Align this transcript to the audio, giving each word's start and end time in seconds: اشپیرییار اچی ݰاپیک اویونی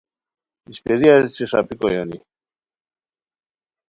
اشپیرییار 0.69 1.21
اچی 1.27 1.43
ݰاپیک 1.51 1.81
اویونی 1.85 2.19